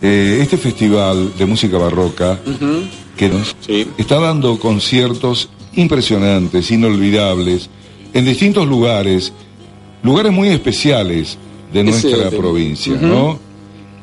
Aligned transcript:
Eh, 0.00 0.38
este 0.40 0.56
festival 0.56 1.36
de 1.36 1.44
música 1.44 1.76
barroca 1.76 2.38
que 3.16 3.28
nos 3.28 3.56
está 3.96 4.20
dando 4.20 4.56
conciertos 4.58 5.50
impresionantes, 5.74 6.70
inolvidables, 6.70 7.68
en 8.14 8.24
distintos 8.24 8.66
lugares, 8.68 9.32
lugares 10.02 10.32
muy 10.32 10.48
especiales 10.48 11.36
de 11.72 11.82
nuestra 11.82 12.30
provincia, 12.30 12.94
¿no? 13.00 13.40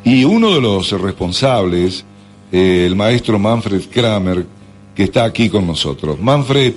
Y 0.04 0.26
uno 0.26 0.54
de 0.54 0.62
los 0.62 0.92
responsables, 0.92 2.06
eh, 2.52 2.84
el 2.86 2.96
maestro 2.96 3.40
Manfred 3.40 3.84
Kramer, 3.90 4.46
que 4.94 5.04
está 5.04 5.24
aquí 5.24 5.50
con 5.50 5.66
nosotros. 5.66 6.20
Manfred, 6.20 6.74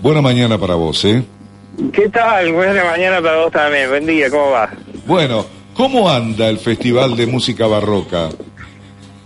buena 0.00 0.22
mañana 0.22 0.58
para 0.58 0.76
vos, 0.76 1.04
¿eh? 1.04 1.22
¿Qué 1.92 2.08
tal? 2.08 2.52
Buena 2.52 2.84
mañana 2.84 3.20
para 3.20 3.42
vos 3.42 3.52
también. 3.52 3.88
Buen 3.88 4.06
día, 4.06 4.30
¿cómo 4.30 4.50
va? 4.50 4.70
Bueno, 5.06 5.44
¿cómo 5.74 6.08
anda 6.08 6.48
el 6.48 6.58
Festival 6.58 7.16
de 7.16 7.26
Música 7.26 7.66
Barroca? 7.66 8.30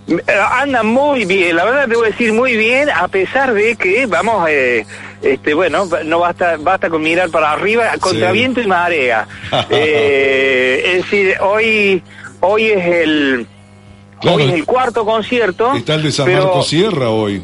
Eh, 0.07 0.23
Anda 0.53 0.83
muy 0.83 1.25
bien, 1.25 1.57
la 1.57 1.65
verdad 1.65 1.89
te 1.89 1.97
voy 1.97 2.07
a 2.09 2.11
decir 2.11 2.33
muy 2.33 2.57
bien, 2.57 2.91
a 2.91 3.09
pesar 3.09 3.55
de 3.55 3.75
que 3.77 4.05
vamos, 4.07 4.47
eh, 4.51 4.85
este, 5.23 5.55
bueno, 5.55 5.89
no 6.05 6.19
basta, 6.19 6.57
basta 6.59 6.91
con 6.91 7.03
mirar 7.03 7.31
para 7.31 7.53
arriba, 7.53 7.93
contra 8.01 8.29
Sí. 8.29 8.33
viento 8.35 8.61
y 8.61 8.67
marea. 8.67 9.27
Eh, 9.71 10.83
es 10.85 11.03
decir, 11.05 11.37
hoy, 11.41 12.03
hoy 12.41 12.67
es 12.67 12.85
el, 12.87 13.47
Claro. 14.21 14.37
hoy 14.37 14.43
es 14.45 14.53
el 14.55 14.65
cuarto 14.67 15.05
concierto. 15.07 15.73
Está 15.75 15.95
el 15.95 16.03
de 16.03 16.13
San 16.13 16.27
pero- 16.27 16.45
Marcos 16.45 16.69
Sierra 16.69 17.09
hoy. 17.11 17.43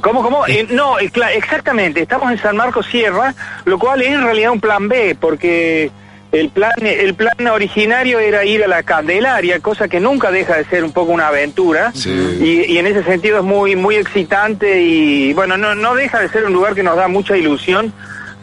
¿Cómo, 0.00 0.22
cómo? 0.22 0.46
Eh, 0.46 0.66
no, 0.70 0.98
eh, 0.98 1.10
cla- 1.12 1.34
exactamente, 1.34 2.00
estamos 2.00 2.30
en 2.32 2.38
San 2.40 2.56
Marcos 2.56 2.86
Sierra, 2.86 3.34
lo 3.66 3.78
cual 3.78 4.00
es 4.00 4.08
en 4.08 4.22
realidad 4.22 4.50
un 4.52 4.60
plan 4.60 4.88
B, 4.88 5.14
porque 5.20 5.90
el 6.32 6.48
plan, 6.50 6.70
el 6.82 7.14
plan 7.14 7.46
originario 7.48 8.18
era 8.20 8.44
ir 8.44 8.62
a 8.62 8.68
la 8.68 8.82
Candelaria, 8.82 9.58
cosa 9.60 9.88
que 9.88 9.98
nunca 10.00 10.30
deja 10.30 10.56
de 10.56 10.64
ser 10.66 10.84
un 10.84 10.92
poco 10.92 11.10
una 11.12 11.28
aventura, 11.28 11.90
Sí. 11.94 12.10
y, 12.40 12.72
y 12.72 12.78
en 12.78 12.86
ese 12.86 13.02
sentido 13.02 13.38
es 13.38 13.44
muy, 13.44 13.74
muy 13.76 13.96
excitante 13.96 14.80
y 14.80 15.32
bueno, 15.32 15.56
no, 15.56 15.74
no 15.74 15.94
deja 15.94 16.20
de 16.20 16.28
ser 16.28 16.44
un 16.44 16.52
lugar 16.52 16.74
que 16.74 16.82
nos 16.84 16.96
da 16.96 17.08
mucha 17.08 17.36
ilusión, 17.36 17.92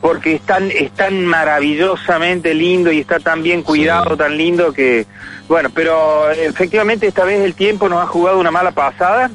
porque 0.01 0.35
es 0.35 0.41
tan, 0.41 0.69
es 0.69 0.91
tan 0.91 1.25
maravillosamente 1.25 2.53
lindo 2.53 2.91
y 2.91 2.99
está 2.99 3.19
tan 3.19 3.41
bien 3.43 3.63
cuidado, 3.63 4.11
Sí. 4.11 4.17
tan 4.17 4.37
lindo 4.37 4.73
que, 4.73 5.05
bueno, 5.47 5.69
pero 5.73 6.29
efectivamente 6.31 7.07
esta 7.07 7.23
vez 7.25 7.39
el 7.41 7.53
tiempo 7.53 7.87
nos 7.89 8.03
ha 8.03 8.07
jugado 8.07 8.39
una 8.39 8.51
mala 8.51 8.71
pasada. 8.71 9.31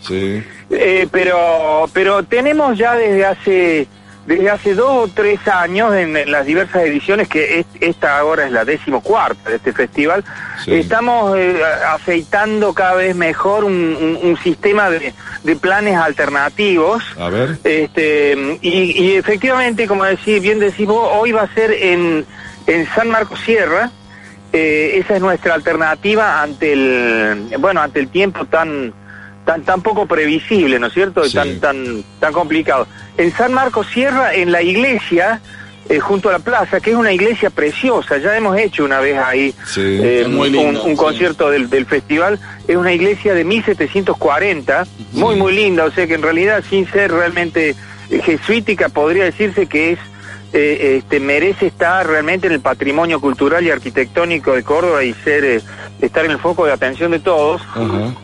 Sí. 0.00 0.42
Eh, 0.70 1.08
pero 1.10 1.88
pero 1.92 2.22
tenemos 2.22 2.76
ya 2.78 2.94
desde 2.94 3.24
hace 3.24 3.88
desde 4.26 4.48
hace 4.50 4.74
dos 4.74 4.90
o 4.90 5.08
tres 5.12 5.38
años 5.48 5.94
en, 5.94 6.30
las 6.30 6.46
diversas 6.46 6.82
ediciones 6.84 7.28
que 7.28 7.60
es- 7.60 7.66
esta 7.80 8.18
ahora 8.18 8.46
es 8.46 8.52
la 8.52 8.64
decimocuarta 8.64 9.50
de 9.50 9.56
este 9.56 9.72
festival 9.72 10.24
Sí. 10.64 10.74
estamos 10.74 11.36
eh, 11.38 11.60
aceitando 11.88 12.72
cada 12.72 12.94
vez 12.94 13.14
mejor 13.14 13.64
un, 13.64 13.74
un- 14.00 14.18
un 14.22 14.36
sistema 14.38 14.88
de, 14.88 15.12
de 15.42 15.56
planes 15.56 15.96
alternativos 15.96 17.02
A 17.18 17.28
ver. 17.28 17.58
este 17.64 18.58
y, 18.62 19.02
y 19.04 19.16
efectivamente 19.16 19.86
como 19.86 20.04
decís 20.04 20.40
bien 20.40 20.58
decís 20.58 20.86
vos 20.86 21.08
hoy 21.12 21.32
va 21.32 21.42
a 21.42 21.54
ser 21.54 21.70
en 21.72 22.24
en 22.66 22.86
San 22.94 23.10
Marcos 23.10 23.40
Sierra 23.40 23.90
eh, 24.52 25.00
esa 25.04 25.16
es 25.16 25.20
nuestra 25.20 25.52
alternativa 25.54 26.40
ante 26.40 26.72
el 26.72 27.56
bueno 27.58 27.80
ante 27.82 28.00
el 28.00 28.08
tiempo 28.08 28.46
tan 28.46 28.94
tan 29.44 29.62
tan 29.64 29.82
poco 29.82 30.06
previsible 30.06 30.78
no 30.78 30.86
es 30.86 30.94
cierto 30.94 31.24
Sí. 31.24 31.34
tan 31.34 31.60
tan 31.60 32.04
tan 32.20 32.32
complicado 32.32 32.86
en 33.16 33.32
San 33.32 33.52
Marcos 33.52 33.86
Sierra 33.92 34.34
en 34.34 34.50
la 34.52 34.62
iglesia 34.62 35.40
eh, 35.88 35.98
junto 36.00 36.30
a 36.30 36.32
la 36.32 36.38
plaza 36.38 36.80
que 36.80 36.90
es 36.92 36.96
una 36.96 37.12
iglesia 37.12 37.50
preciosa 37.50 38.16
ya 38.18 38.36
hemos 38.36 38.56
hecho 38.58 38.84
una 38.84 39.00
vez 39.00 39.18
ahí 39.18 39.54
Sí. 39.66 39.80
eh, 40.02 40.26
muy 40.28 40.48
un, 40.48 40.52
lindo, 40.54 40.82
un 40.84 40.90
sí. 40.92 40.96
concierto 40.96 41.50
del, 41.50 41.68
del 41.68 41.84
festival 41.86 42.38
es 42.66 42.76
una 42.76 42.92
iglesia 42.92 43.34
de 43.34 43.44
1740 43.44 44.86
muy 45.12 45.36
muy 45.36 45.54
linda 45.54 45.84
o 45.84 45.90
sea 45.90 46.06
que 46.06 46.14
en 46.14 46.22
realidad 46.22 46.64
sin 46.70 46.90
ser 46.90 47.12
realmente 47.12 47.74
jesuítica 48.22 48.88
podría 48.88 49.24
decirse 49.24 49.66
que 49.66 49.92
es 49.92 49.98
eh, 50.56 50.96
este 50.98 51.18
merece 51.20 51.66
estar 51.66 52.06
realmente 52.06 52.46
en 52.46 52.52
el 52.52 52.60
patrimonio 52.60 53.20
cultural 53.20 53.64
y 53.64 53.70
arquitectónico 53.70 54.52
de 54.52 54.62
Córdoba 54.62 55.02
y 55.02 55.12
ser 55.12 55.44
eh, 55.44 55.60
estar 56.00 56.24
en 56.24 56.30
el 56.30 56.38
foco 56.38 56.64
de 56.64 56.72
atención 56.72 57.10
de 57.10 57.18
todos 57.18 57.60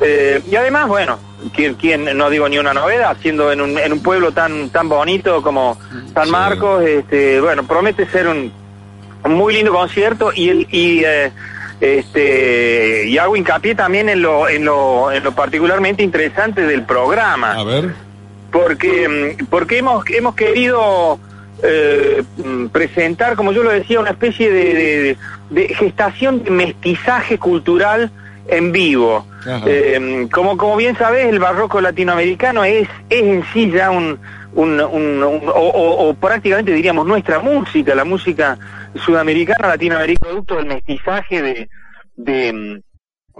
eh, 0.00 0.40
y 0.50 0.54
además, 0.54 0.86
bueno, 0.88 1.18
quien, 1.54 1.74
quien 1.74 2.16
no 2.16 2.30
digo 2.30 2.48
ni 2.48 2.58
una 2.58 2.72
novedad, 2.72 3.16
siendo 3.20 3.50
en 3.50 3.60
un, 3.60 3.76
en 3.78 3.92
un 3.92 4.00
pueblo 4.02 4.30
tan 4.32 4.70
tan 4.70 4.88
bonito 4.88 5.42
como 5.42 5.76
San 6.14 6.26
Sí. 6.26 6.30
Marcos, 6.30 6.84
este, 6.84 7.40
bueno, 7.40 7.64
promete 7.64 8.06
ser 8.06 8.28
un, 8.28 8.52
un 9.24 9.34
muy 9.34 9.52
lindo 9.52 9.72
concierto 9.72 10.30
y 10.34 10.48
el 10.50 10.66
y 10.70 11.02
eh, 11.04 11.32
este 11.80 13.06
y 13.08 13.18
hago 13.18 13.36
hincapié 13.36 13.74
también 13.74 14.08
en 14.08 14.22
lo 14.22 14.48
en 14.48 14.64
lo 14.64 15.10
en 15.10 15.24
lo 15.24 15.32
particularmente 15.32 16.02
interesante 16.02 16.62
del 16.66 16.82
programa 16.84 17.52
A 17.54 17.64
ver. 17.64 17.94
porque 18.52 19.36
mm, 19.40 19.46
porque 19.46 19.78
hemos 19.78 20.04
hemos 20.10 20.34
querido 20.34 21.18
eh, 21.62 22.22
mm, 22.38 22.66
presentar 22.68 23.36
como 23.36 23.52
yo 23.52 23.62
lo 23.62 23.70
decía 23.70 24.00
una 24.00 24.10
especie 24.10 24.50
de, 24.50 24.74
de- 24.74 25.16
de 25.50 25.74
gestación 25.74 26.44
de 26.44 26.50
mestizaje 26.50 27.38
cultural 27.38 28.10
en 28.48 28.72
vivo. 28.72 29.26
Eh, 29.66 30.28
como 30.32 30.56
como 30.56 30.76
bien 30.76 30.96
sabes 30.96 31.26
el 31.26 31.38
barroco 31.38 31.80
latinoamericano 31.80 32.64
es 32.64 32.88
es 33.08 33.22
en 33.22 33.44
sí 33.52 33.70
ya 33.70 33.90
un, 33.90 34.18
un- 34.54 34.80
un- 34.80 35.22
un- 35.22 35.48
o, 35.48 35.52
o- 35.52 36.08
o 36.08 36.14
prácticamente 36.14 36.72
diríamos 36.72 37.06
nuestra 37.06 37.38
música 37.38 37.94
la 37.94 38.04
música 38.04 38.58
sudamericana 38.94 39.68
latinoamericana 39.68 40.28
producto 40.30 40.56
del 40.56 40.66
mestizaje 40.66 41.42
de 41.42 41.68
de 42.16 42.52
mm, 42.52 42.80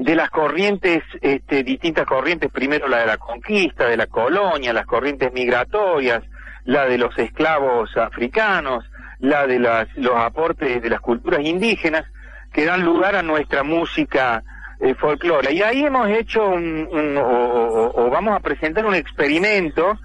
de 0.02 0.14
las 0.14 0.30
corrientes, 0.30 1.02
este, 1.20 1.62
distintas 1.62 2.06
corrientes, 2.06 2.50
primero 2.50 2.88
la 2.88 3.00
de 3.00 3.06
la 3.06 3.18
conquista, 3.18 3.86
de 3.86 3.98
la 3.98 4.06
colonia, 4.06 4.72
las 4.72 4.86
corrientes 4.86 5.30
migratorias, 5.34 6.22
la 6.64 6.86
de 6.86 6.98
los 6.98 7.16
esclavos 7.18 7.96
africanos, 7.96 8.84
la 9.18 9.46
de 9.46 9.58
las, 9.58 9.88
los 9.96 10.16
aportes 10.16 10.82
de 10.82 10.90
las 10.90 11.00
culturas 11.00 11.40
indígenas, 11.44 12.04
que 12.52 12.64
dan 12.64 12.84
lugar 12.84 13.16
a 13.16 13.22
nuestra 13.22 13.62
música 13.62 14.42
eh, 14.80 14.94
folclore. 14.94 15.52
Y 15.52 15.62
ahí 15.62 15.84
hemos 15.84 16.08
hecho 16.08 16.46
un, 16.48 16.88
un- 16.90 17.16
o, 17.18 17.22
o- 17.22 18.06
o 18.06 18.10
vamos 18.10 18.34
a 18.36 18.40
presentar 18.40 18.86
un 18.86 18.94
experimento 18.94 19.98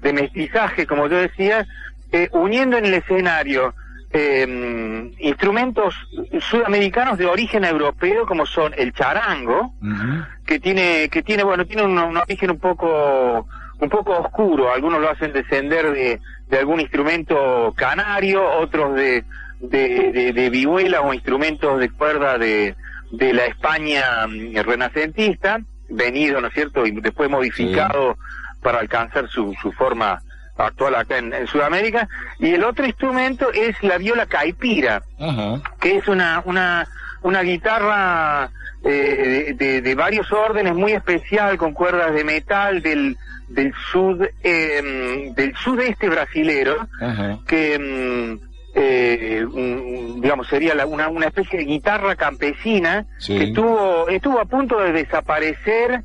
de 0.00 0.12
mestizaje, 0.12 0.86
como 0.86 1.06
yo 1.08 1.16
decía, 1.18 1.66
eh, 2.12 2.28
uniendo 2.32 2.76
en 2.78 2.86
el 2.86 2.94
escenario 2.94 3.74
eh, 4.14 5.10
instrumentos 5.20 5.94
sudamericanos 6.40 7.18
de 7.18 7.26
origen 7.26 7.64
europeo 7.64 8.26
como 8.26 8.44
son 8.46 8.74
el 8.76 8.92
charango, 8.92 9.72
que 10.44 10.58
tiene 10.60 11.08
que 11.10 11.22
tiene 11.22 11.44
bueno 11.44 11.64
tiene 11.66 11.84
un, 11.84 11.96
un 11.98 12.16
origen 12.18 12.50
un 12.50 12.58
poco 12.58 13.46
un 13.82 13.88
poco 13.90 14.18
oscuro. 14.18 14.72
Algunos 14.72 15.00
lo 15.00 15.10
hacen 15.10 15.32
descender 15.32 15.92
de, 15.92 16.20
de 16.48 16.58
algún 16.58 16.80
instrumento 16.80 17.72
canario 17.76 18.42
otros 18.58 18.94
de 18.94 19.24
de, 19.62 20.10
de, 20.12 20.32
de 20.32 20.50
vihuelas 20.50 21.02
o 21.04 21.14
instrumentos 21.14 21.78
de 21.78 21.88
cuerda 21.90 22.36
de, 22.36 22.74
de 23.12 23.32
la 23.32 23.46
España 23.46 24.26
mm, 24.26 24.56
renacentista 24.56 25.60
venido 25.88 26.40
no 26.40 26.48
es 26.48 26.54
cierto 26.54 26.86
y 26.86 26.90
después 27.00 27.30
modificado 27.30 28.16
para 28.62 28.80
alcanzar 28.80 29.28
su, 29.28 29.54
su 29.60 29.70
forma 29.72 30.20
actual 30.56 30.94
acá 30.94 31.18
en, 31.18 31.32
en 31.32 31.46
Sudamérica. 31.46 32.08
Y 32.38 32.54
el 32.54 32.64
otro 32.64 32.86
instrumento 32.86 33.52
es 33.52 33.80
la 33.82 33.98
viola 33.98 34.26
caipira 34.26 35.02
Ajá. 35.18 35.60
que 35.80 35.96
es 35.96 36.08
una 36.08 36.42
una 36.44 36.86
una 37.22 37.42
guitarra 37.42 38.50
eh, 38.84 39.54
de, 39.56 39.94
varios 39.94 40.30
órdenes 40.32 40.74
muy 40.74 40.92
especial 40.92 41.56
con 41.56 41.72
cuerdas 41.72 42.12
de 42.14 42.24
metal 42.24 42.82
del 42.82 43.16
del 43.48 43.72
sud 43.92 44.22
eh, 44.42 45.30
del 45.36 45.54
sudeste 45.56 46.08
brasilero 46.08 46.88
que 47.46 47.78
mm, 47.78 48.48
eh, 48.74 49.44
digamos 50.20 50.46
sería 50.48 50.74
la- 50.74 50.86
una, 50.86 51.08
una 51.08 51.26
especie 51.26 51.58
de 51.58 51.64
guitarra 51.66 52.16
campesina 52.16 53.04
Sí. 53.18 53.36
que 53.38 53.44
estuvo 53.44 54.08
estuvo 54.08 54.40
a 54.40 54.46
punto 54.46 54.80
de 54.80 54.92
desaparecer 54.92 56.02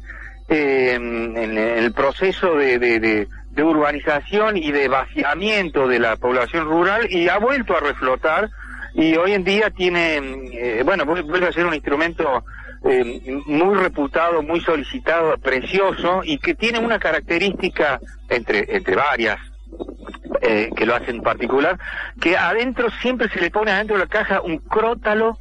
eh, 0.49 0.93
en, 0.95 1.37
en 1.37 1.57
el 1.57 1.91
proceso 1.93 2.55
de, 2.55 2.77
de- 2.79 2.99
de- 2.99 3.27
de 3.51 3.63
urbanización 3.63 4.55
y 4.57 4.71
de 4.71 4.87
vaciamiento 4.87 5.87
de 5.87 5.97
la 5.99 6.15
población 6.17 6.65
rural 6.65 7.07
y 7.09 7.27
ha 7.27 7.39
vuelto 7.39 7.75
a 7.75 7.79
reflotar 7.79 8.49
y 8.93 9.15
hoy 9.15 9.33
en 9.33 9.43
día 9.43 9.69
tiene, 9.69 10.17
eh, 10.53 10.81
bueno, 10.85 11.05
vuel- 11.05 11.23
vuelve 11.25 11.47
a 11.47 11.51
ser 11.51 11.65
un 11.65 11.73
instrumento 11.73 12.43
eh, 12.85 13.21
muy 13.47 13.75
reputado, 13.75 14.41
muy 14.43 14.61
solicitado, 14.61 15.37
precioso 15.37 16.21
y 16.23 16.37
que 16.37 16.53
tiene 16.55 16.79
una 16.79 16.99
característica 16.99 17.99
entre 18.29 18.65
entre 18.75 18.95
varias 18.95 19.39
eh, 20.41 20.69
que 20.75 20.85
lo 20.85 20.95
hacen 20.95 21.21
particular, 21.21 21.77
que 22.21 22.37
adentro 22.37 22.89
siempre 23.01 23.29
se 23.29 23.39
le 23.41 23.49
pone 23.51 23.71
adentro 23.71 23.97
de 23.97 24.03
la 24.03 24.09
caja 24.09 24.41
un 24.41 24.59
crótalo 24.59 25.37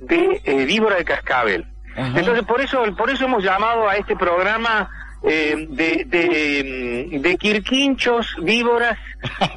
de 0.00 0.40
eh, 0.44 0.64
víbora 0.64 0.96
de 0.96 1.04
cascabel. 1.04 1.64
Entonces 1.96 2.44
por 2.44 2.60
eso 2.60 2.84
por 2.96 3.10
eso 3.10 3.24
hemos 3.24 3.42
llamado 3.42 3.88
a 3.88 3.96
este 3.96 4.14
programa 4.16 4.88
eh, 5.22 5.66
de, 5.70 6.04
de, 6.06 7.08
mm, 7.10 7.20
de, 7.22 7.36
quirquinchos, 7.36 8.36
víboras 8.42 8.98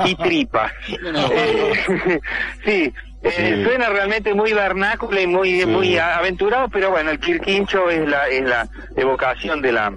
y 0.05 0.15
tripas. 0.15 0.71
sí, 2.65 2.93
eh, 3.21 3.63
suena 3.65 3.89
realmente 3.89 4.33
muy 4.33 4.53
vernáculo 4.53 5.19
y 5.19 5.27
muy 5.27 5.65
muy 5.65 5.97
aventurado, 5.97 6.69
pero 6.69 6.91
bueno, 6.91 7.11
el 7.11 7.19
quirquincho 7.19 7.89
es 7.89 8.07
la 8.07 8.27
es 8.29 8.43
la 8.43 8.69
evocación 8.95 9.61
de 9.61 9.71
la 9.71 9.93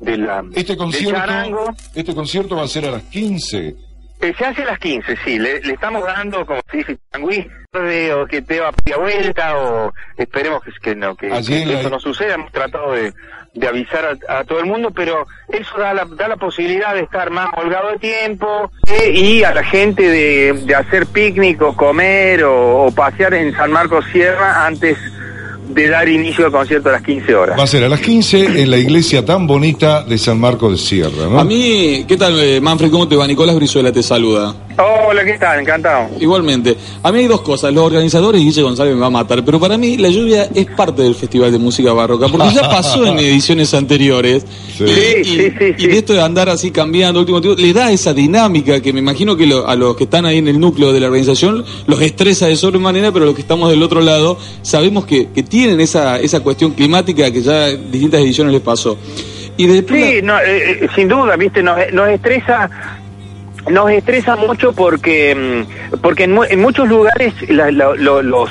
de 0.00 0.16
la 0.16 0.44
este 0.54 0.76
concierto 0.76 1.74
este 1.94 2.14
concierto 2.14 2.56
va 2.56 2.62
a 2.64 2.68
ser 2.68 2.86
a 2.86 2.92
las 2.92 3.02
15 3.04 3.91
eh, 4.22 4.34
se 4.38 4.44
hace 4.44 4.62
a 4.62 4.66
las 4.66 4.78
15, 4.78 5.16
sí. 5.24 5.38
Le, 5.38 5.56
estamos 5.56 6.04
dando, 6.04 6.46
como 6.46 6.60
se 6.70 6.76
dice, 6.78 6.98
o 8.14 8.26
que 8.26 8.42
te 8.42 8.60
va 8.60 8.68
a 8.68 8.98
vuelta, 8.98 9.56
o 9.56 9.92
esperemos 10.16 10.62
que, 10.62 10.70
que 10.80 10.94
no, 10.94 11.16
que, 11.16 11.26
eso 11.28 11.90
no 11.90 11.98
suceda. 11.98 12.34
Hemos 12.34 12.52
tratado 12.52 12.92
de, 12.92 13.12
de 13.54 13.68
avisar 13.68 14.18
a, 14.28 14.44
todo 14.44 14.60
el 14.60 14.66
mundo, 14.66 14.90
pero 14.90 15.26
eso 15.48 15.76
da 15.78 15.92
la, 15.92 16.04
da 16.04 16.28
la 16.28 16.36
posibilidad 16.36 16.94
de 16.94 17.00
estar 17.00 17.30
más 17.30 17.50
holgado 17.56 17.90
de 17.90 17.98
tiempo 17.98 18.70
eh, 18.86 19.10
y 19.10 19.44
a 19.44 19.52
la 19.52 19.64
gente 19.64 20.02
de, 20.02 20.52
de 20.64 20.74
hacer 20.74 21.06
picnic 21.06 21.60
o 21.60 21.76
comer 21.76 22.44
o, 22.44 22.84
o 22.86 22.92
pasear 22.92 23.34
en 23.34 23.54
San 23.54 23.72
Marcos 23.72 24.04
Sierra 24.12 24.66
antes 24.66 24.96
de 25.68 25.88
dar 25.88 26.08
inicio 26.08 26.46
al 26.46 26.52
concierto 26.52 26.88
a 26.88 26.92
las 26.92 27.02
15 27.02 27.34
horas. 27.34 27.58
Va 27.58 27.64
a 27.64 27.66
ser 27.66 27.84
a 27.84 27.88
las 27.88 28.00
15 28.00 28.62
en 28.62 28.70
la 28.70 28.78
iglesia 28.78 29.24
tan 29.24 29.46
bonita 29.46 30.02
de 30.02 30.18
San 30.18 30.38
Marcos 30.38 30.72
de 30.72 30.78
Sierra, 30.78 31.28
¿no? 31.30 31.38
A 31.38 31.44
mí, 31.44 32.04
¿qué 32.06 32.16
tal, 32.16 32.38
eh, 32.40 32.60
Manfred? 32.60 32.90
¿Cómo 32.90 33.08
te 33.08 33.16
va? 33.16 33.26
Nicolás 33.26 33.56
Brizuela 33.56 33.92
te 33.92 34.02
saluda. 34.02 34.54
Hola, 34.78 35.24
¿qué 35.24 35.38
tal? 35.38 35.60
Encantado. 35.60 36.08
Igualmente. 36.18 36.76
A 37.02 37.12
mí 37.12 37.20
hay 37.20 37.26
dos 37.26 37.42
cosas. 37.42 37.72
Los 37.72 37.84
organizadores, 37.84 38.40
Guille 38.40 38.62
González 38.62 38.94
me 38.94 39.00
va 39.00 39.06
a 39.06 39.10
matar, 39.10 39.44
pero 39.44 39.60
para 39.60 39.76
mí 39.76 39.96
la 39.96 40.08
lluvia 40.08 40.48
es 40.54 40.66
parte 40.66 41.02
del 41.02 41.14
Festival 41.14 41.52
de 41.52 41.58
Música 41.58 41.92
Barroca, 41.92 42.28
porque 42.28 42.48
ya 42.54 42.62
pasó 42.62 43.04
en 43.04 43.18
ediciones 43.18 43.74
anteriores. 43.74 44.44
Sí, 44.76 44.84
y, 44.84 45.24
sí, 45.24 45.52
sí, 45.58 45.74
y, 45.78 45.86
de 45.86 45.98
esto 45.98 46.14
de 46.14 46.22
andar 46.22 46.48
así 46.48 46.70
cambiando, 46.70 47.20
último 47.20 47.40
tiempo, 47.40 47.60
le 47.60 47.72
da 47.72 47.90
esa 47.90 48.14
dinámica 48.14 48.80
que 48.80 48.92
me 48.92 49.00
imagino 49.00 49.36
que 49.36 49.44
a 49.44 49.74
los 49.74 49.96
que 49.96 50.04
están 50.04 50.24
ahí 50.24 50.38
en 50.38 50.48
el 50.48 50.58
núcleo 50.58 50.92
de 50.92 51.00
la 51.00 51.06
organización 51.06 51.64
los 51.86 52.00
estresa 52.00 52.46
de 52.46 52.56
sobremanera, 52.56 53.12
pero 53.12 53.26
los 53.26 53.34
que 53.34 53.42
estamos 53.42 53.70
del 53.70 53.82
otro 53.82 54.00
lado 54.00 54.38
sabemos 54.62 55.04
que, 55.04 55.28
que 55.30 55.42
tienen 55.42 55.80
esa, 55.80 56.18
esa 56.18 56.40
cuestión 56.40 56.72
climática 56.72 57.30
que 57.30 57.42
ya 57.42 57.68
en 57.68 57.90
distintas 57.90 58.20
ediciones 58.20 58.52
les 58.52 58.62
pasó. 58.62 58.96
Y 59.56 59.66
sí, 59.66 60.20
no, 60.22 60.38
eh, 60.38 60.84
eh, 60.84 60.88
sin 60.94 61.08
duda, 61.08 61.36
viste, 61.36 61.62
nos, 61.62 61.76
nos 61.92 62.08
estresa 62.08 62.70
nos 63.70 63.90
estresa 63.90 64.36
mucho 64.36 64.72
porque 64.72 65.34
mm, 65.34 65.98
porque 66.00 66.24
en, 66.24 66.60
muchos 66.60 66.88
lugares 66.88 67.34
los 67.48 68.50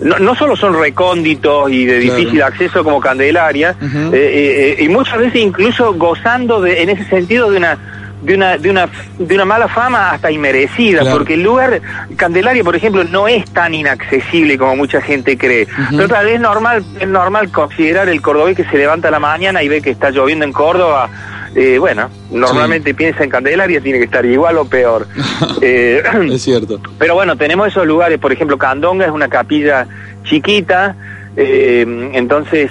no, 0.00 0.34
solo 0.34 0.56
son 0.56 0.78
recónditos 0.78 1.70
y 1.70 1.84
de 1.84 1.98
difícil 1.98 2.42
acceso 2.42 2.82
como 2.82 3.00
Candelaria 3.00 3.76
eh, 4.12 4.76
eh, 4.78 4.84
y 4.84 4.88
muchas 4.88 5.18
veces 5.18 5.42
incluso 5.42 5.94
gozando 5.94 6.60
de, 6.60 6.82
en 6.82 6.90
ese 6.90 7.04
sentido 7.04 7.50
de 7.50 7.58
una 7.58 7.78
de 8.22 8.34
una 8.34 8.58
de 8.58 8.70
una 8.70 8.88
de 9.18 9.34
una 9.34 9.44
mala 9.44 9.68
fama 9.68 10.10
hasta 10.10 10.30
inmerecida 10.30 11.10
porque 11.10 11.34
el 11.34 11.42
lugar 11.42 11.80
Candelaria 12.16 12.64
por 12.64 12.76
ejemplo 12.76 13.04
no 13.04 13.28
es 13.28 13.44
tan 13.50 13.74
inaccesible 13.74 14.58
como 14.58 14.76
mucha 14.76 15.00
gente 15.00 15.38
cree. 15.38 15.66
Pero 15.90 16.08
tal 16.08 16.24
vez 16.26 16.34
es 16.34 16.40
normal 16.40 16.84
es 16.98 17.08
normal 17.08 17.50
considerar 17.50 18.08
el 18.08 18.20
cordobés 18.20 18.56
que 18.56 18.64
se 18.64 18.76
levanta 18.76 19.08
a 19.08 19.10
la 19.10 19.20
mañana 19.20 19.62
y 19.62 19.68
ve 19.68 19.80
que 19.80 19.90
está 19.90 20.10
lloviendo 20.10 20.44
en 20.44 20.52
Córdoba 20.52 21.08
eh, 21.54 21.78
bueno, 21.78 22.08
normalmente 22.30 22.94
piensa 22.94 23.24
en 23.24 23.30
Candelaria, 23.30 23.80
tiene 23.80 23.98
que 23.98 24.04
estar 24.04 24.24
igual 24.24 24.58
o 24.58 24.64
peor. 24.64 25.06
Eh, 25.62 26.02
es 26.32 26.42
cierto. 26.42 26.80
Pero 26.98 27.14
bueno, 27.14 27.36
tenemos 27.36 27.68
esos 27.68 27.86
lugares, 27.86 28.18
por 28.18 28.32
ejemplo, 28.32 28.56
Candonga 28.56 29.04
es 29.04 29.10
una 29.10 29.28
capilla 29.28 29.86
chiquita, 30.24 30.96
eh, 31.36 32.10
entonces 32.14 32.70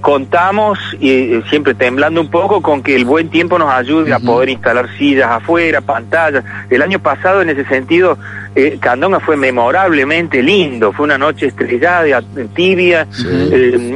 contamos, 0.00 0.78
y 0.98 1.40
siempre 1.48 1.74
temblando 1.74 2.20
un 2.20 2.28
poco, 2.28 2.62
con 2.62 2.82
que 2.82 2.96
el 2.96 3.04
buen 3.04 3.28
tiempo 3.28 3.58
nos 3.58 3.70
ayude 3.70 4.12
a 4.12 4.18
poder 4.18 4.48
instalar 4.48 4.88
sillas 4.96 5.30
afuera, 5.30 5.80
pantallas. 5.80 6.44
El 6.68 6.82
año 6.82 6.98
pasado, 6.98 7.42
en 7.42 7.50
ese 7.50 7.64
sentido, 7.66 8.18
Candonga 8.80 9.20
fue 9.20 9.36
memorablemente 9.36 10.42
lindo, 10.42 10.92
fue 10.92 11.04
una 11.04 11.18
noche 11.18 11.46
estrellada, 11.46 12.22
tibia, 12.54 13.06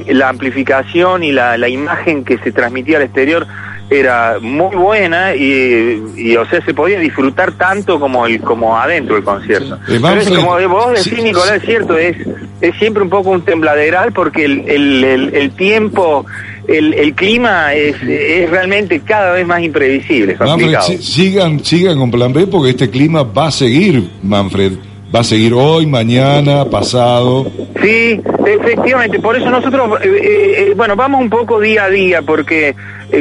la 0.07 0.29
amplificación 0.29 1.25
y 1.25 1.33
la, 1.33 1.57
la 1.59 1.69
imagen 1.69 2.25
que 2.25 2.39
se 2.39 2.53
transmitía 2.53 2.99
al 2.99 3.05
exterior 3.05 3.47
era 3.91 4.39
muy 4.41 4.75
buena 4.75 5.35
y, 5.35 6.37
o 6.37 6.47
sea 6.47 6.65
se 6.65 6.73
podía 6.73 6.99
disfrutar 6.99 7.53
tanto 7.53 8.01
como 8.01 8.27
el 8.27 8.41
como 8.41 8.77
adentro 8.77 9.15
del 9.17 9.25
concierto. 9.25 9.79
Pero 9.87 10.37
como 10.37 10.69
vos 10.69 11.05
decís 11.05 11.23
Nicolás 11.23 11.57
es 11.57 11.63
cierto 11.63 11.97
es 11.99 12.17
es 12.61 12.75
siempre 12.77 13.03
un 13.03 13.11
poco 13.11 13.31
un 13.31 13.43
tembladeral 13.43 14.13
porque 14.13 14.45
el, 14.45 14.69
el, 14.69 15.35
el, 15.35 15.51
tiempo 15.53 16.25
el, 16.67 16.95
el 16.95 17.15
clima 17.15 17.75
es, 17.75 17.97
es 18.03 18.49
realmente 18.49 19.01
cada 19.01 19.33
vez 19.33 19.47
más 19.47 19.63
imprevisible 19.63 20.37
Manfred, 20.39 21.01
sigan 21.01 21.63
sigan 21.63 21.99
con 21.99 22.11
plan 22.11 22.33
B 22.33 22.47
porque 22.47 22.71
este 22.71 22.89
clima 22.89 23.23
va 23.23 23.49
a 23.49 23.51
seguir 23.51 24.09
Manfred. 24.23 24.73
Va 25.15 25.21
a 25.21 25.25
seguir 25.25 25.55
hoy, 25.55 25.87
mañana, 25.87 26.65
pasado. 26.65 27.47
Sí, 27.81 28.21
efectivamente, 28.47 29.21
por 29.21 29.37
eso 29.37 29.49
nosotros, 29.49 30.01
eh, 30.03 30.09
eh, 30.09 30.55
eh, 30.59 30.73
bueno, 30.75 30.97
vamos 30.97 31.21
un 31.21 31.31
poco 31.31 31.61
día 31.61 31.85
a 31.85 31.89
día, 31.89 32.23
porque 32.23 32.75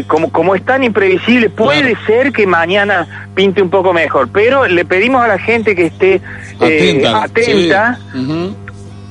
como, 0.07 0.31
como 0.31 0.55
es 0.55 0.63
tan 0.63 0.83
imprevisible, 0.83 1.49
puede 1.49 1.95
ser 2.05 2.31
que 2.31 2.47
mañana 2.47 3.27
pinte 3.35 3.61
un 3.61 3.69
poco 3.69 3.93
mejor, 3.93 4.29
pero 4.31 4.67
le 4.67 4.85
pedimos 4.85 5.23
a 5.23 5.27
la 5.27 5.37
gente 5.37 5.75
que 5.75 5.87
esté 5.87 6.21
atenta, 6.59 7.99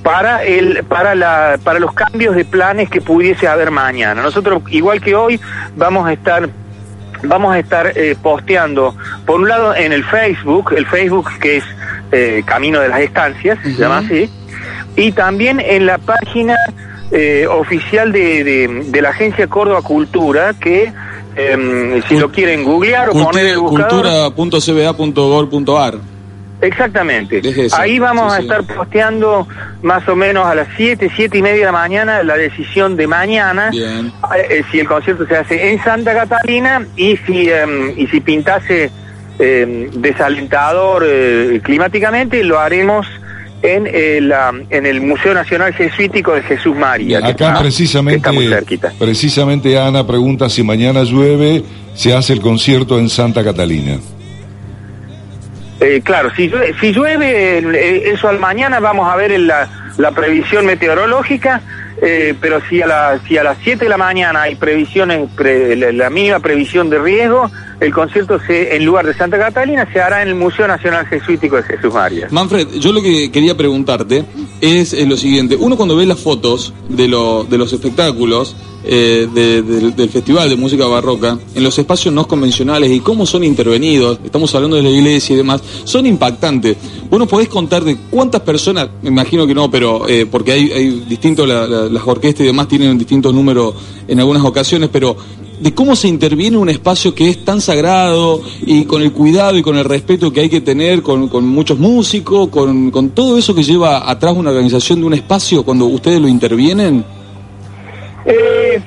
para 0.02 0.42
el 0.42 0.82
para 0.84 1.14
la 1.14 1.58
para 1.62 1.78
los 1.78 1.92
cambios 1.92 2.34
de 2.34 2.44
planes 2.44 2.90
que 2.90 3.00
pudiese 3.00 3.46
haber 3.46 3.70
mañana. 3.70 4.20
Nosotros 4.20 4.62
igual 4.70 5.00
que 5.00 5.14
hoy 5.14 5.40
vamos 5.76 6.08
a 6.08 6.12
estar 6.12 6.48
vamos 7.22 7.54
a 7.54 7.60
estar 7.60 7.92
posteando 8.20 8.96
por 9.24 9.40
un 9.40 9.48
lado 9.48 9.76
en 9.76 9.92
el 9.92 10.04
Facebook, 10.04 10.72
el 10.76 10.86
Facebook 10.86 11.30
que 11.40 11.58
es 11.58 11.64
eh, 12.10 12.42
Camino 12.44 12.80
de 12.80 12.88
las 12.88 13.00
Estancias, 13.00 13.58
se 13.62 13.74
llama 13.74 13.98
así, 13.98 14.30
y 14.96 15.12
también 15.12 15.60
en 15.60 15.86
la 15.86 15.98
página 15.98 16.56
eh, 17.12 17.46
oficial 17.46 18.10
de, 18.10 18.84
de, 18.86 19.02
la 19.02 19.10
Agencia 19.10 19.46
Córdoba 19.46 19.82
Cultura, 19.82 20.54
que 20.54 20.92
em, 21.36 22.02
si 22.08 22.18
lo 22.18 22.30
quieren 22.30 22.64
googlear 22.64 23.10
o 23.10 23.12
poner 23.12 23.46
el 23.46 23.58
buscador... 23.58 24.32
Cultura.cba.gov.ar 24.34 26.12
Exactamente. 26.62 27.42
Ahí 27.72 27.98
vamos 27.98 28.32
a 28.32 28.38
estar 28.38 28.62
posteando 28.62 29.48
más 29.82 30.08
o 30.08 30.14
menos 30.14 30.46
a 30.46 30.54
las 30.54 30.68
7, 30.76 31.10
7 31.14 31.38
y 31.38 31.42
media 31.42 31.58
de 31.58 31.64
la 31.64 31.72
mañana 31.72 32.22
la 32.22 32.36
decisión 32.36 32.96
de 32.96 33.08
mañana, 33.08 33.72
eh, 33.72 34.62
si 34.70 34.78
el 34.78 34.86
concierto 34.86 35.26
se 35.26 35.36
hace 35.36 35.70
en 35.70 35.82
Santa 35.82 36.14
Catalina 36.14 36.86
y 36.96 37.16
si, 37.16 37.50
em, 37.50 37.92
y 37.96 38.06
si 38.06 38.20
pintase 38.20 38.92
eh, 39.40 39.90
desalentador 39.92 41.04
eh, 41.04 41.60
climáticamente, 41.64 42.44
lo 42.44 42.60
haremos 42.60 43.08
en 43.62 43.86
el, 43.86 44.34
en 44.70 44.86
el 44.86 45.00
Museo 45.00 45.34
Nacional 45.34 45.72
Jesuítico 45.72 46.34
de 46.34 46.42
Jesús 46.42 46.76
María. 46.76 47.24
Acá 47.24 47.56
precisamente, 47.60 48.28
precisamente 48.98 49.78
Ana 49.78 50.06
pregunta 50.06 50.48
si 50.48 50.62
mañana 50.62 51.04
llueve, 51.04 51.62
se 51.94 52.14
hace 52.14 52.32
el 52.32 52.40
concierto 52.40 52.98
en 52.98 53.08
Santa 53.08 53.44
Catalina. 53.44 53.98
Eh, 55.80 56.00
claro, 56.04 56.30
si 56.34 56.48
llueve, 56.48 56.74
si 56.80 56.92
llueve 56.92 57.58
eh, 57.58 58.12
eso 58.12 58.28
al 58.28 58.38
mañana 58.38 58.80
vamos 58.80 59.08
a 59.12 59.16
ver 59.16 59.32
en 59.32 59.46
la, 59.46 59.68
la 59.96 60.10
previsión 60.10 60.66
meteorológica, 60.66 61.60
pero 62.40 62.60
si 62.68 62.82
a, 62.82 62.86
la, 62.88 63.20
si 63.28 63.38
a 63.38 63.44
las 63.44 63.58
7 63.62 63.84
de 63.84 63.88
la 63.88 63.96
mañana 63.96 64.42
hay 64.42 64.56
previsiones, 64.56 65.28
la 65.36 66.10
mínima 66.10 66.40
previsión 66.40 66.90
de 66.90 66.98
riesgo, 66.98 67.48
el 67.82 67.92
concierto 67.92 68.38
se, 68.46 68.76
en 68.76 68.84
lugar 68.84 69.04
de 69.06 69.14
Santa 69.14 69.38
Catalina 69.38 69.88
se 69.92 70.00
hará 70.00 70.22
en 70.22 70.28
el 70.28 70.34
Museo 70.36 70.68
Nacional 70.68 71.04
Jesuítico 71.06 71.56
de 71.56 71.64
Jesús 71.64 71.92
María. 71.92 72.28
Manfred, 72.30 72.68
yo 72.78 72.92
lo 72.92 73.02
que 73.02 73.30
quería 73.32 73.56
preguntarte 73.56 74.24
es, 74.60 74.92
lo 75.06 75.16
siguiente. 75.16 75.56
Uno 75.56 75.76
cuando 75.76 75.96
ve 75.96 76.06
las 76.06 76.20
fotos 76.20 76.72
de, 76.88 77.08
lo, 77.08 77.44
de 77.44 77.58
los 77.58 77.72
espectáculos 77.72 78.54
eh, 78.84 79.28
del 79.32 80.10
Festival 80.10 80.48
de 80.48 80.56
Música 80.56 80.86
Barroca, 80.86 81.38
en 81.54 81.64
los 81.64 81.76
espacios 81.76 82.14
no 82.14 82.26
convencionales 82.28 82.90
y 82.90 83.00
cómo 83.00 83.26
son 83.26 83.42
intervenidos, 83.42 84.20
estamos 84.24 84.54
hablando 84.54 84.76
de 84.76 84.82
la 84.82 84.90
iglesia 84.90 85.34
y 85.34 85.36
demás, 85.36 85.60
son 85.84 86.06
impactantes. 86.06 86.76
¿Vos 87.10 87.28
podés 87.28 87.48
contar 87.48 87.82
de 87.82 87.96
cuántas 88.10 88.42
personas, 88.42 88.88
me 89.02 89.08
imagino 89.08 89.46
que 89.46 89.54
no, 89.54 89.70
pero 89.70 90.08
eh, 90.08 90.26
porque 90.26 90.52
hay 90.52 91.04
distintos, 91.08 91.48
las 91.48 92.06
orquestas 92.06 92.42
y 92.42 92.46
demás 92.46 92.68
tienen 92.68 92.96
distintos 92.96 93.34
números 93.34 93.74
en 94.06 94.20
algunas 94.20 94.44
ocasiones, 94.44 94.88
pero 94.92 95.16
de 95.62 95.72
cómo 95.72 95.94
se 95.94 96.08
interviene 96.08 96.56
un 96.56 96.68
espacio 96.68 97.14
que 97.14 97.28
es 97.28 97.44
tan 97.44 97.60
sagrado 97.60 98.40
y 98.62 98.84
con 98.84 99.00
el 99.00 99.12
cuidado 99.12 99.56
y 99.56 99.62
con 99.62 99.76
el 99.76 99.84
respeto 99.84 100.32
que 100.32 100.40
hay 100.40 100.48
que 100.48 100.60
tener 100.60 101.02
con, 101.02 101.28
muchos 101.46 101.78
músicos, 101.78 102.48
con, 102.48 103.10
todo 103.10 103.38
eso 103.38 103.54
que 103.54 103.62
lleva 103.62 104.10
atrás 104.10 104.34
una 104.34 104.50
organización 104.50 105.00
de 105.00 105.06
un 105.06 105.14
espacio 105.14 105.62
cuando 105.64 105.86
ustedes 105.86 106.20
lo 106.20 106.26
intervienen? 106.26 107.04
Eh, 108.24 108.80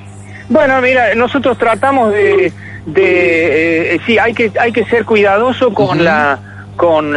bueno, 0.50 0.82
mira, 0.82 1.16
nosotros 1.16 1.58
tratamos 1.58 2.12
de, 2.12 2.52
de 2.86 4.02
sí, 4.06 4.18
hay 4.18 4.34
que 4.34 4.52
hay 4.60 4.74
que 4.74 4.84
ser 4.86 5.06
cuidadoso 5.06 5.74
con 5.74 6.04
la 6.04 6.40
con 6.76 7.16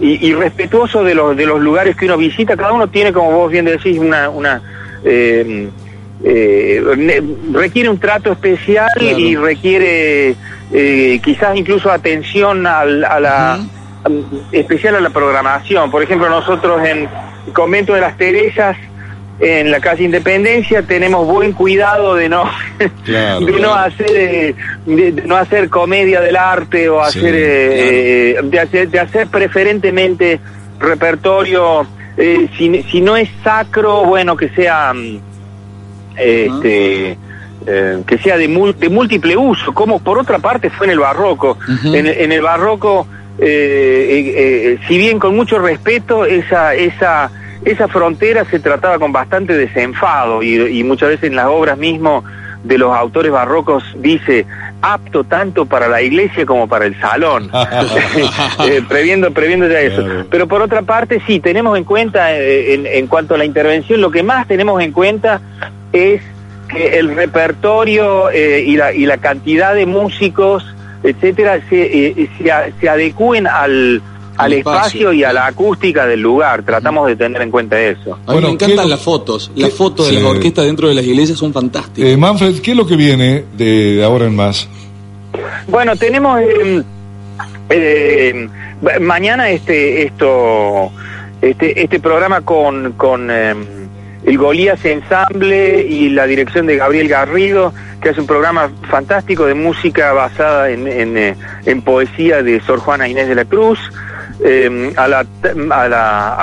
y, 0.00 0.32
respetuoso 0.34 1.02
de 1.02 1.16
los 1.16 1.36
de 1.36 1.46
los 1.46 1.60
lugares 1.60 1.96
que 1.96 2.06
uno 2.06 2.16
visita. 2.16 2.56
Cada 2.56 2.72
uno 2.72 2.86
tiene, 2.86 3.12
como 3.12 3.32
vos 3.32 3.50
bien 3.50 3.64
decís, 3.64 3.98
una 3.98 4.28
una 4.30 4.62
requiere 6.24 7.88
un 7.88 7.98
trato 7.98 8.32
especial 8.32 8.88
y 9.00 9.36
requiere 9.36 10.34
quizás 11.22 11.56
incluso 11.56 11.90
atención 11.90 12.66
a 12.66 12.84
la 12.84 13.60
especial 14.52 14.96
a 14.96 15.00
la 15.00 15.10
programación. 15.10 15.90
Por 15.90 16.02
ejemplo, 16.02 16.28
nosotros 16.28 16.80
en 16.86 17.08
Convento 17.52 17.94
de 17.94 18.00
las 18.00 18.16
Teresas, 18.16 18.76
en 19.40 19.70
la 19.70 19.80
calle 19.80 20.04
Independencia, 20.04 20.82
tenemos 20.82 21.26
buen 21.26 21.52
cuidado 21.52 22.14
de 22.14 22.28
no, 22.28 22.44
de 23.06 23.58
no 23.60 23.74
hacer 23.74 24.10
eh, 24.10 24.54
de, 24.86 25.12
no 25.26 25.36
hacer 25.36 25.68
comedia 25.68 26.20
del 26.20 26.36
arte 26.36 26.88
o 26.88 27.00
hacer, 27.00 27.34
eh, 27.36 28.40
de 28.42 28.60
hacer 28.60 28.88
de 28.88 29.00
hacer 29.00 29.26
preferentemente 29.28 30.40
repertorio 30.78 31.86
eh, 32.16 32.48
si, 32.56 32.82
si, 32.84 33.00
no 33.00 33.16
es 33.16 33.28
sacro, 33.42 34.04
bueno 34.04 34.36
que 34.36 34.50
sea 34.50 34.92
este 36.16 37.18
que 38.06 38.18
sea 38.18 38.36
de, 38.36 38.46
de 38.78 38.88
múltiple 38.90 39.38
uso, 39.38 39.72
como 39.72 39.98
por 39.98 40.18
otra 40.18 40.38
parte 40.38 40.68
fue 40.68 40.86
en 40.86 40.92
el 40.92 40.98
barroco. 40.98 41.56
en, 41.82 42.06
en 42.06 42.30
el 42.30 42.42
barroco 42.42 43.06
eh, 43.38 43.44
eh, 43.46 44.32
eh, 44.36 44.78
si 44.86 44.96
bien 44.96 45.18
con 45.18 45.34
mucho 45.34 45.58
respeto, 45.58 46.24
esa, 46.24 46.74
esa, 46.74 47.30
esa 47.64 47.88
frontera 47.88 48.44
se 48.44 48.60
trataba 48.60 48.98
con 48.98 49.12
bastante 49.12 49.54
desenfado 49.56 50.42
y, 50.42 50.84
muchas 50.84 51.10
veces 51.10 51.30
en 51.30 51.36
las 51.36 51.46
obras 51.46 51.76
mismo 51.76 52.22
de 52.62 52.78
los 52.78 52.94
autores 52.96 53.30
barrocos 53.30 53.84
dice 53.98 54.46
apto 54.80 55.24
tanto 55.24 55.66
para 55.66 55.88
la 55.88 56.00
iglesia 56.00 56.46
como 56.46 56.68
para 56.68 56.86
el 56.86 56.98
salón, 57.00 57.50
previendo, 58.88 59.32
previendo 59.32 59.68
ya 59.68 59.80
eso. 59.80 60.04
Pero 60.30 60.46
por 60.46 60.62
otra 60.62 60.82
parte, 60.82 61.20
sí, 61.26 61.40
tenemos 61.40 61.76
en 61.76 61.84
cuenta, 61.84 62.36
en, 62.36 62.86
en 62.86 63.06
cuanto 63.06 63.34
a 63.34 63.38
la 63.38 63.44
intervención, 63.44 64.00
lo 64.00 64.10
que 64.10 64.22
más 64.22 64.46
tenemos 64.46 64.80
en 64.80 64.92
cuenta 64.92 65.40
es 65.94 66.20
que 66.68 66.98
el 66.98 67.14
repertorio 67.14 68.30
y, 68.32 68.76
la, 68.76 68.92
y 68.92 69.06
la 69.06 69.18
cantidad 69.18 69.74
de 69.74 69.86
músicos 69.86 70.64
etcétera, 71.04 71.60
se, 71.68 72.08
eh, 72.08 72.30
se, 72.80 72.88
adecúen 72.88 73.46
al, 73.46 74.02
al 74.38 74.52
espacio. 74.54 75.12
y 75.12 75.22
a 75.22 75.32
la 75.32 75.46
acústica 75.46 76.06
del 76.06 76.20
lugar. 76.20 76.62
Tratamos 76.64 77.06
de 77.06 77.14
tener 77.14 77.42
en 77.42 77.50
cuenta 77.50 77.78
eso. 77.78 78.18
A 78.26 78.34
mí 78.34 78.40
me 78.40 78.48
encantan 78.48 78.88
las 78.88 79.00
fotos. 79.00 79.52
Las 79.54 79.72
fotos 79.74 80.08
de 80.08 80.14
las 80.14 80.24
orquestas 80.24 80.64
dentro 80.64 80.88
de 80.88 80.94
las 80.94 81.04
iglesias 81.04 81.38
son 81.38 81.52
fantásticas. 81.52 82.10
Eh, 82.10 82.16
Manfred, 82.16 82.60
¿qué 82.60 82.70
es 82.70 82.76
lo 82.76 82.86
que 82.86 82.96
viene 82.96 83.44
de, 83.56 84.02
ahora 84.02 84.26
en 84.26 84.34
más? 84.34 84.66
Bueno, 85.68 85.94
tenemos 85.96 86.40
em, 86.40 86.82
eh, 87.68 88.48
mañana 89.00 89.50
este 89.50 90.06
esto 90.06 90.90
este 91.42 91.82
este 91.82 92.00
programa 92.00 92.40
con 92.40 92.92
con 92.92 93.30
el 94.24 94.38
Golías 94.38 94.84
Ensamble 94.84 95.82
y 95.82 96.10
la 96.10 96.26
dirección 96.26 96.66
de 96.66 96.76
Gabriel 96.76 97.08
Garrido 97.08 97.72
que 98.04 98.10
es 98.10 98.18
un 98.18 98.26
programa 98.26 98.70
fantástico 98.90 99.46
de 99.46 99.54
música 99.54 100.12
basada 100.12 100.68
en, 100.68 100.86
en, 100.86 101.16
eh, 101.16 101.34
poesía 101.82 102.42
de 102.42 102.60
Sor 102.60 102.78
Juana 102.78 103.08
Inés 103.08 103.28
de 103.28 103.34
la 103.34 103.46
Cruz. 103.46 103.78
Eh, 104.44 104.92
a, 104.96 105.08
la, 105.08 105.24
a, 105.70 105.88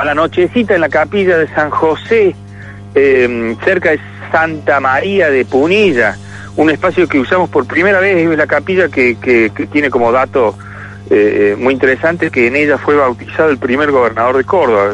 la, 0.04 0.14
nochecita 0.16 0.74
en 0.74 0.82
la 0.82 0.90
capilla 0.90 1.38
de 1.38 1.48
San 1.50 1.70
José, 1.70 2.36
eh, 2.96 3.56
cerca 3.64 3.92
de 3.92 4.00
Santa 4.32 4.80
María 4.80 5.30
de 5.30 5.46
Punilla, 5.46 6.18
un 6.56 6.72
espacio 6.72 7.08
que 7.08 7.20
usamos 7.20 7.48
por 7.48 7.68
primera 7.68 8.00
vez, 8.00 8.18
es 8.28 8.38
la 8.38 8.48
capilla 8.48 8.90
que, 8.90 9.18
que, 9.20 9.52
que 9.56 9.68
tiene 9.68 9.92
como 9.92 10.12
dato 10.12 10.58
muy 11.58 11.74
interesante 11.74 12.32
que 12.32 12.48
en 12.48 12.56
ella 12.56 12.78
fue 12.78 12.96
bautizado 12.96 13.50
el 13.50 13.58
primer 13.58 13.92
gobernador 13.92 14.38
de 14.38 14.46
Córdoba. 14.46 14.94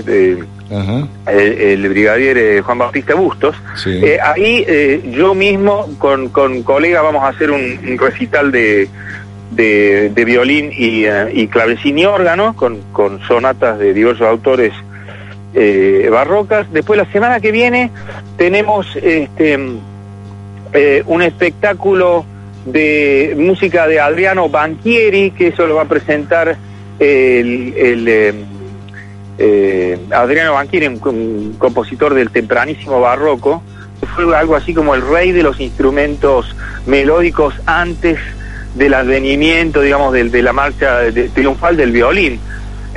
El, 0.69 1.89
brigadier 1.89 2.37
eh, 2.37 2.61
Juan 2.61 2.77
Bautista 2.77 3.15
Bustos. 3.15 3.55
Eh, 3.85 4.17
ahí 4.21 4.65
eh, 4.67 5.01
yo 5.11 5.33
mismo 5.33 5.87
con, 5.97 6.29
con 6.29 6.63
colegas 6.63 7.03
vamos 7.03 7.23
a 7.23 7.29
hacer 7.29 7.51
un, 7.51 7.97
recital 7.97 8.51
de, 8.51 8.89
de, 9.51 10.25
violín 10.25 10.71
y, 10.73 11.05
y, 11.07 11.47
clavecín 11.47 11.99
y 11.99 12.05
órgano 12.05 12.55
con, 12.55 12.81
con 12.91 13.21
sonatas 13.27 13.79
de 13.79 13.93
diversos 13.93 14.27
autores 14.27 14.73
barrocas. 16.11 16.71
Después 16.71 16.97
la 16.97 17.11
semana 17.11 17.39
que 17.39 17.51
viene 17.51 17.89
tenemos 18.37 18.95
este 18.97 19.57
un 21.07 21.21
espectáculo 21.21 22.25
de 22.65 23.35
música 23.39 23.87
de 23.87 23.99
Adriano 23.99 24.49
Banchieri, 24.49 25.31
que 25.31 25.47
eso 25.47 25.65
lo 25.65 25.75
va 25.75 25.83
a 25.83 25.87
presentar 25.87 26.57
el, 26.99 27.73
el 27.75 28.45
eh, 29.37 29.99
Adriano 30.11 30.53
Banquieri, 30.53 30.87
un, 30.87 31.55
compositor 31.57 32.13
del 32.13 32.29
tempranísimo 32.31 32.99
barroco, 32.99 33.61
fue 34.15 34.35
algo 34.35 34.55
así 34.55 34.73
como 34.73 34.95
el 34.95 35.01
rey 35.01 35.31
de 35.31 35.43
los 35.43 35.59
instrumentos 35.59 36.55
melódicos 36.85 37.55
antes 37.65 38.19
del 38.75 38.93
advenimiento, 38.93 39.81
digamos, 39.81 40.13
de, 40.13 40.25
de 40.25 40.41
la 40.41 40.53
marcha 40.53 40.99
triunfal 41.33 41.77
del 41.77 41.91
violín. 41.91 42.39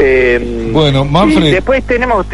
Eh, 0.03 0.71
bueno, 0.73 1.05
Manfred. 1.05 1.53
después 1.53 1.85
tenemos, 1.85 2.27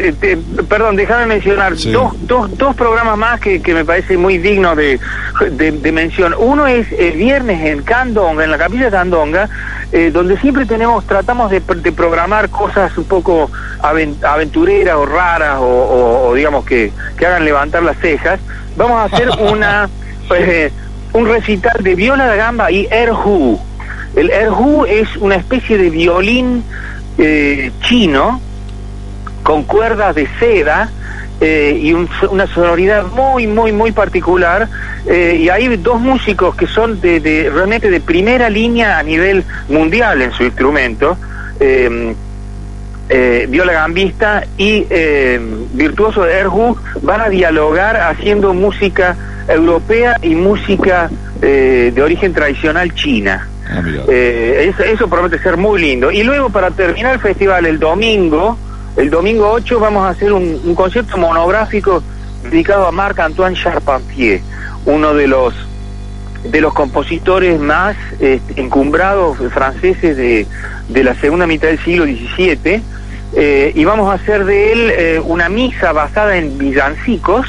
perdón, 0.69 0.95
déjame 0.95 1.25
mencionar 1.25 1.75
dos, 1.75 2.13
dos, 2.21 2.57
dos 2.57 2.75
programas 2.75 3.17
más 3.17 3.41
que, 3.41 3.61
que 3.61 3.73
me 3.73 3.83
parece 3.83 4.17
muy 4.17 4.37
digno 4.37 4.73
de, 4.73 4.99
de, 5.51 5.91
mención. 5.91 6.33
Uno 6.37 6.65
es 6.65 6.89
el 6.93 7.17
viernes 7.17 7.65
en 7.65 7.83
Candonga, 7.83 8.45
en 8.45 8.51
la 8.51 8.57
capilla 8.57 8.85
de 8.85 8.91
Candonga, 8.91 9.49
eh, 9.91 10.11
donde 10.11 10.37
siempre 10.39 10.65
tenemos, 10.65 11.05
tratamos 11.05 11.49
de, 11.49 11.61
programar 11.61 12.49
cosas 12.49 12.97
un 12.97 13.05
poco 13.05 13.49
aventureras 13.81 14.95
o 14.95 15.05
raras 15.05 15.59
o, 15.61 16.33
digamos 16.35 16.65
que, 16.65 16.91
que, 17.17 17.25
hagan 17.25 17.45
levantar 17.45 17.83
las 17.83 17.97
cejas. 17.97 18.39
Vamos 18.75 18.97
a 18.97 19.03
hacer 19.05 19.29
una 19.39 19.89
eh, 20.35 20.71
un 21.13 21.25
recital 21.25 21.81
de 21.81 21.95
viola 21.95 22.27
de 22.27 22.37
gamba 22.37 22.71
y 22.71 22.87
erhu. 22.91 23.59
El 24.15 24.29
erhu 24.29 24.85
es 24.85 25.15
una 25.17 25.35
especie 25.35 25.77
de 25.77 25.89
violín 25.89 26.63
eh, 27.17 27.71
chino 27.81 28.41
con 29.43 29.63
cuerdas 29.63 30.15
de 30.15 30.27
seda 30.39 30.91
eh, 31.39 31.77
y 31.79 31.93
una 31.93 32.47
sonoridad 32.47 33.05
muy, 33.07 33.47
muy, 33.47 33.71
muy 33.71 33.91
particular. 33.91 34.67
Eh, 35.05 35.37
y 35.41 35.49
hay 35.49 35.75
dos 35.77 35.99
músicos 35.99 36.55
que 36.55 36.67
son 36.67 36.99
de, 36.99 37.49
realmente 37.53 37.89
de 37.89 37.99
primera 37.99 38.49
línea 38.49 38.99
a 38.99 39.03
nivel 39.03 39.43
mundial 39.69 40.21
en 40.21 40.31
su 40.31 40.43
instrumento. 40.43 41.17
Viola 43.49 43.73
Gambista 43.73 44.43
y 44.57 44.85
Virtuoso 45.73 46.23
de 46.23 46.39
Erhu 46.39 46.77
van 47.01 47.21
a 47.21 47.29
dialogar 47.29 47.95
haciendo 47.97 48.53
música 48.53 49.15
europea 49.47 50.17
y 50.21 50.35
música 50.35 51.09
de 51.39 52.01
origen 52.01 52.33
tradicional 52.33 52.93
china. 52.93 53.47
Ah, 53.69 53.81
eh, 54.07 54.73
eso, 54.85 55.07
promete 55.09 55.39
ser 55.39 55.57
muy 55.57 55.81
lindo. 55.81 56.11
Y 56.11 56.23
luego 56.23 56.49
para 56.49 56.71
terminar 56.71 57.13
el 57.13 57.19
festival 57.19 57.65
el 57.65 57.79
domingo, 57.79 58.57
el 58.97 59.11
domingo 59.11 59.49
8 59.51 59.79
vamos 59.79 60.05
a 60.05 60.09
hacer 60.09 60.33
un, 60.33 60.73
concierto 60.75 61.17
monográfico 61.17 62.03
dedicado 62.43 62.87
a 62.87 62.91
Marc-Antoine 62.91 63.55
Charpentier, 63.55 64.41
uno 64.85 65.13
de 65.13 65.27
los 65.27 65.53
de 66.43 66.61
los 66.61 66.73
compositores 66.73 67.59
más 67.59 67.97
este, 68.19 68.61
encumbrados 68.61 69.37
franceses 69.51 70.15
de, 70.15 70.47
de, 70.87 71.03
la 71.03 71.15
segunda 71.15 71.45
mitad 71.45 71.67
del 71.67 71.79
siglo 71.79 72.05
XVII, 72.05 72.81
eh, 73.35 73.71
y 73.75 73.83
vamos 73.83 74.09
a 74.09 74.13
hacer 74.13 74.45
de 74.45 74.71
él 74.71 74.91
eh, 74.91 75.21
una 75.23 75.49
misa 75.49 75.91
basada 75.91 76.37
en 76.37 76.57
villancicos, 76.57 77.47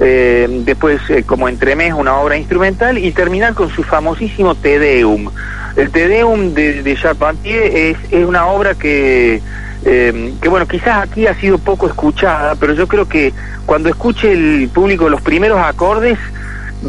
eh, 0.00 0.46
después 0.64 1.00
como 1.26 1.48
entremés 1.48 1.94
una 1.94 2.16
obra 2.16 2.36
instrumental 2.36 2.98
y 2.98 3.10
terminar 3.12 3.54
con 3.54 3.70
su 3.70 3.82
famosísimo 3.82 4.54
Te 4.54 4.78
Deum. 4.78 5.30
El 5.76 5.90
Te 5.90 6.08
Deum 6.08 6.54
de, 6.54 6.96
Charpentier 7.00 7.64
es, 7.64 7.96
es, 8.10 8.24
una 8.24 8.46
obra 8.46 8.74
que, 8.74 9.40
eh, 9.84 10.32
que, 10.40 10.48
bueno, 10.48 10.66
quizás 10.66 11.04
aquí 11.04 11.26
ha 11.26 11.34
sido 11.34 11.58
poco 11.58 11.86
escuchada, 11.86 12.54
pero 12.54 12.72
yo 12.72 12.86
creo 12.86 13.08
que 13.08 13.32
cuando 13.66 13.88
escuche 13.88 14.32
el 14.32 14.68
público 14.72 15.08
los 15.08 15.20
primeros 15.22 15.60
acordes 15.60 16.18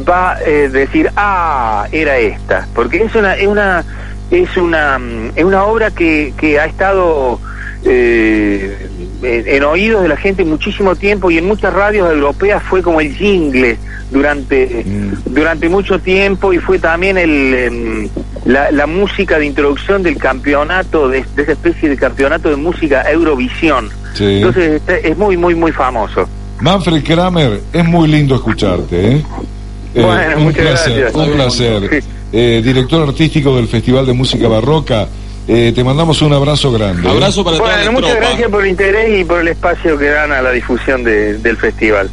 va 0.07 0.33
a 0.33 0.39
decir, 0.39 1.09
ah, 1.15 1.87
era 1.91 2.17
esta, 2.17 2.67
porque 2.73 3.03
es 3.03 3.15
una, 3.15 3.35
es 3.35 3.47
una, 3.47 3.83
es 4.31 4.57
una, 4.57 4.99
es 5.35 5.43
una 5.43 5.63
obra 5.63 5.91
que, 5.91 6.33
que 6.37 6.59
ha 6.59 6.65
estado 6.65 7.39
eh, 7.85 8.87
en, 9.21 9.63
oídos 9.63 10.01
de 10.01 10.09
la 10.09 10.17
gente 10.17 10.43
muchísimo 10.43 10.95
tiempo 10.95 11.29
y 11.29 11.37
en 11.37 11.45
muchas 11.45 11.73
radios 11.73 12.11
europeas 12.11 12.63
fue 12.63 12.81
como 12.81 12.99
el 12.99 13.13
jingle 13.15 13.77
durante, 14.11 14.83
mm. 14.85 15.33
durante 15.33 15.69
mucho 15.69 15.99
tiempo 15.99 16.51
y 16.51 16.57
fue 16.57 16.79
también 16.79 17.17
el, 17.17 18.09
la, 18.45 18.71
la 18.71 18.87
música 18.87 19.39
de 19.39 19.45
introducción 19.47 20.03
del 20.03 20.17
campeonato, 20.17 21.09
de, 21.09 21.19
esa 21.35 21.51
especie 21.51 21.89
de 21.89 21.97
campeonato 21.97 22.49
de 22.49 22.55
música 22.55 23.03
Eurovisión. 23.11 23.89
Sí. 24.13 24.37
Entonces 24.37 24.73
este, 24.75 25.09
es 25.09 25.17
muy, 25.17 25.35
muy, 25.35 25.55
muy 25.55 25.71
famoso. 25.71 26.27
Manfred 26.61 27.03
Kramer, 27.03 27.61
es 27.73 27.85
muy 27.85 28.07
lindo 28.07 28.35
escucharte. 28.35 29.15
¿eh? 29.15 29.25
eh 29.95 30.01
bueno, 30.01 30.37
un 30.37 30.43
muchas 30.43 30.61
placer, 30.61 30.99
gracias. 30.99 31.27
Un 31.27 31.33
placer. 31.33 32.03
Eh, 32.31 32.61
director 32.63 33.07
artístico 33.07 33.55
del 33.55 33.67
Festival 33.67 34.05
de 34.05 34.13
Música 34.13 34.47
Barroca. 34.47 35.07
Eh, 35.47 35.71
te 35.75 35.83
mandamos 35.83 36.21
un 36.21 36.33
abrazo 36.33 36.71
grande. 36.71 37.07
¿eh? 37.07 37.11
Abrazo 37.11 37.43
para 37.43 37.57
bueno, 37.57 37.91
muchas 37.91 38.15
gracias 38.15 38.49
por 38.49 38.63
el 38.63 38.71
interés 38.71 39.19
y 39.19 39.23
por 39.23 39.41
el 39.41 39.47
espacio 39.49 39.97
que 39.97 40.09
dan 40.09 40.31
a 40.31 40.41
la 40.41 40.51
difusión 40.51 41.03
del 41.03 41.57
festival. 41.57 42.09